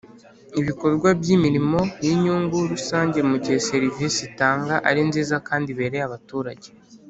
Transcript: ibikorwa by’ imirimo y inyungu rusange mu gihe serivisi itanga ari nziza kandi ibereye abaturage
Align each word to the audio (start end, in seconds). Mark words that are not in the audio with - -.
ibikorwa 0.59 1.09
by’ 1.19 1.27
imirimo 1.35 1.79
y 2.03 2.07
inyungu 2.13 2.57
rusange 2.73 3.19
mu 3.29 3.35
gihe 3.43 3.57
serivisi 3.69 4.19
itanga 4.29 4.73
ari 4.89 5.01
nziza 5.09 5.35
kandi 5.47 5.67
ibereye 5.73 6.03
abaturage 6.05 6.67